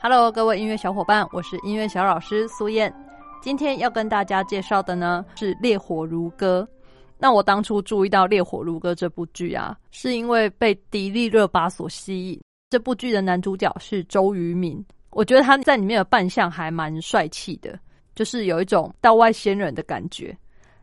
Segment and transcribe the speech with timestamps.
[0.00, 2.94] Hello，各位音乐小伙伴，我是音乐小老师苏燕。
[3.42, 6.66] 今天要跟大家介绍的呢是《烈火如歌》。
[7.18, 12.40] 那我当初注意到《烈火如歌》这部剧啊，是因为被迪丽热巴所吸引。
[12.70, 17.76] 这部剧的男主角是周渝民，我觉得他在里面的扮相还蛮帅气的，
[18.14, 20.36] 就是有一种道外仙人的感觉。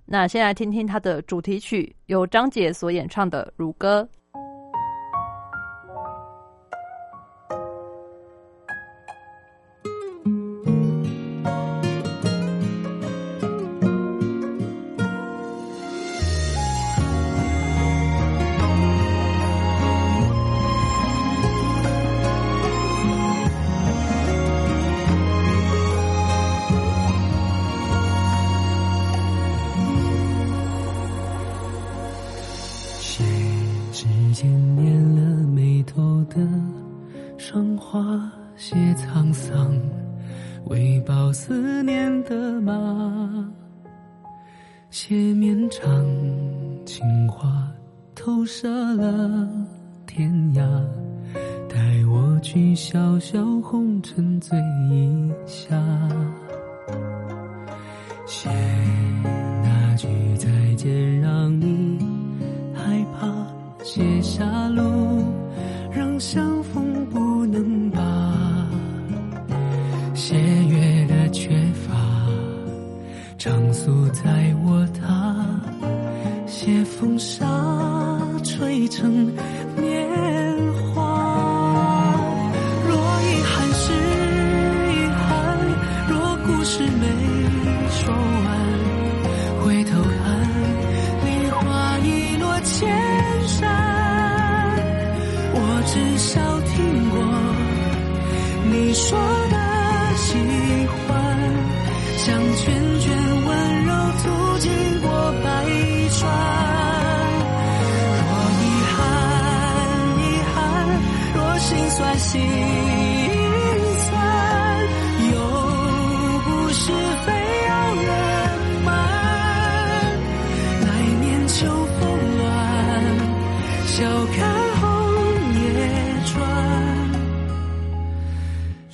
[0.06, 4.08] 那先来听听他的主题曲，由张杰所演唱的《如歌》。
[34.36, 36.36] 千年了眉头的
[37.38, 39.74] 霜花谢沧桑
[40.66, 43.50] 为报思念的马
[44.90, 46.06] 写绵长
[46.86, 47.66] 情话
[48.14, 49.48] 投射了
[50.06, 50.62] 天涯
[51.70, 54.60] 带我去小小红尘醉
[54.92, 55.82] 一下。
[58.26, 58.50] 写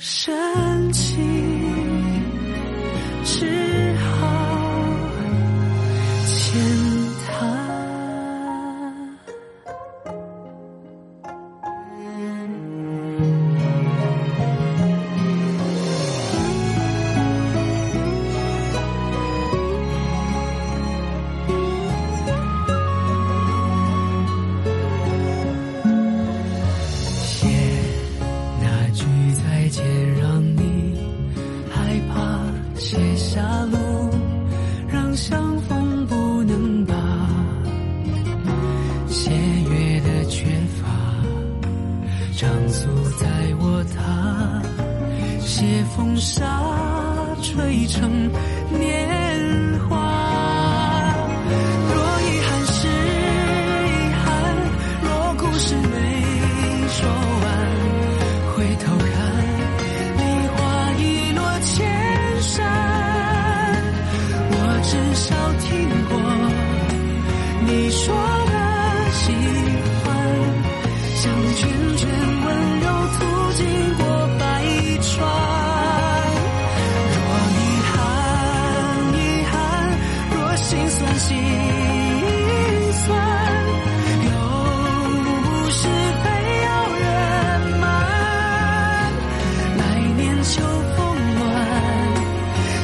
[0.02, 0.61] 深
[45.84, 46.46] 风沙
[47.42, 48.30] 吹成
[48.70, 49.21] 年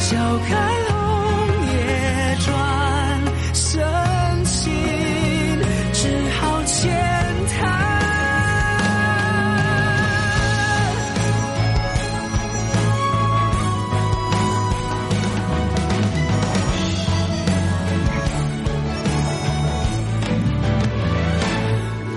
[0.08, 0.56] 笑看
[0.86, 0.96] 红
[1.66, 3.22] 叶转
[3.52, 3.78] 深
[4.46, 4.72] 情
[5.92, 6.88] 只好浅
[7.50, 7.58] 谈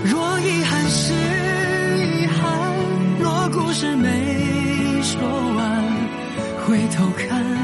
[0.04, 1.12] 若遗憾是
[2.06, 2.74] 遗憾
[3.20, 4.08] 若故事没
[5.02, 5.20] 说
[5.56, 5.84] 完
[6.66, 7.61] 回头看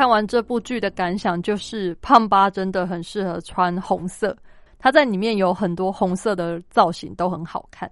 [0.00, 4.34] 看完这部剧的感想就是，胖巴真的很适合穿红色，
[4.78, 7.90] 他在里面有很多红色的造型都很好看。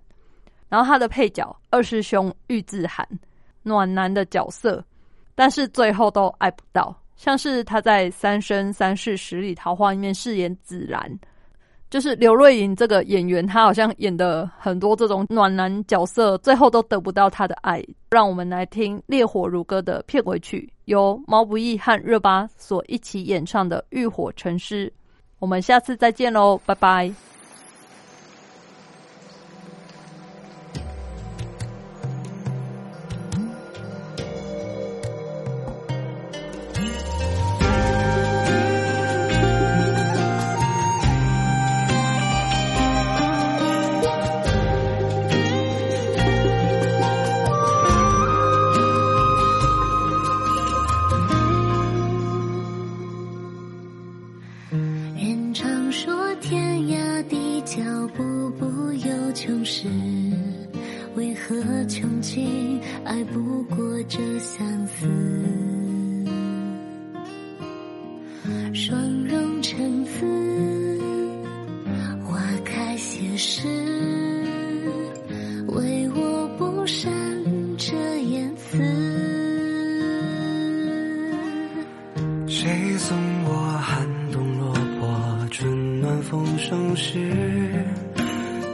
[0.71, 3.07] 然后他的配角二师兄玉自寒，
[3.63, 4.83] 暖男的角色，
[5.35, 11.15] 但是最后都爱不到，像是他在《三生三世十里桃花》里面饰演紫兰，
[11.91, 17.83] 就是刘瑞莹这个演员，她好像演的很多这种暖男角色，最后都得不到他的爱。
[18.11, 24.87] 让我们来听《烈火如歌》的片尾曲，由毛不易和热巴所一起演唱的《浴火成诗》。
[25.39, 27.28] 我们下次再见喽，拜拜。
[56.59, 57.81] 天涯的脚
[58.17, 59.87] 步不由穷时，
[61.15, 63.77] 为何穷尽爱不过
[64.09, 65.07] 这相思？
[68.75, 70.99] 霜融成词，
[72.25, 73.69] 花开谢时，
[75.69, 77.09] 为我不善
[77.77, 78.79] 这言辞。
[82.49, 84.05] 谁送我寒，
[86.23, 87.19] 风声时？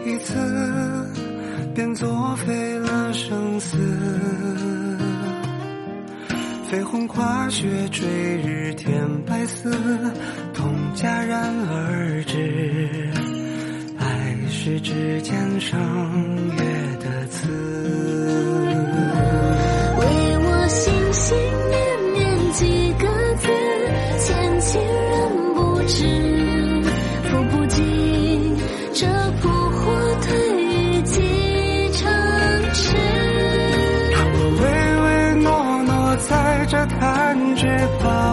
[0.06, 0.34] 一次
[1.74, 3.78] 便作废了生死。
[6.68, 8.06] 飞鸿跨雪追
[8.42, 8.92] 日添
[9.24, 9.70] 白丝，
[10.52, 13.08] 痛戛然而止。
[13.98, 15.78] 爱是指尖上
[16.56, 16.62] 月
[17.00, 18.53] 的刺。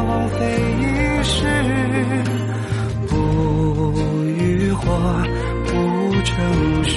[0.04, 0.36] 枉费
[0.80, 1.46] 一世。
[3.08, 3.14] 不
[4.28, 4.86] 浴火，
[5.66, 5.72] 不
[6.24, 6.96] 成诗。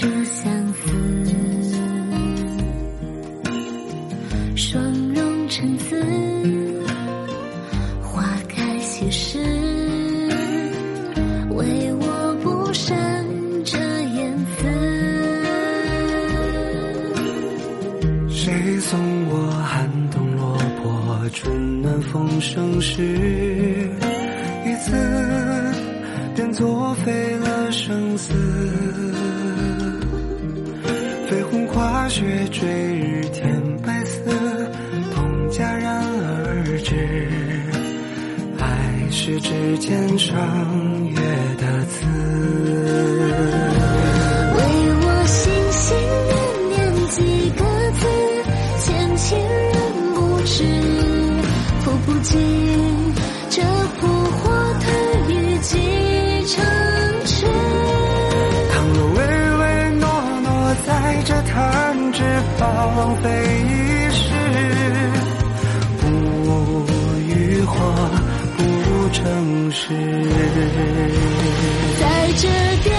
[0.00, 0.92] 这相思？
[4.54, 4.80] 霜
[5.12, 6.00] 融成词，
[8.00, 9.40] 花开谢时，
[11.50, 13.26] 唯我不善
[13.64, 14.68] 这言辞。
[18.28, 19.00] 谁送
[19.30, 23.02] 我寒冬落魄，春暖风生时？
[24.64, 24.94] 一次
[26.36, 28.32] 便作废了生死。
[32.08, 34.32] 雪坠日天白色，
[35.14, 36.96] 同戛然而止。
[38.58, 40.36] 爱是指尖上
[41.10, 41.16] 月
[41.58, 42.17] 的刺。
[62.98, 64.24] 枉费一世
[66.00, 66.06] 不
[67.28, 67.76] 语花
[68.56, 69.94] 不成诗。
[72.00, 72.97] 在这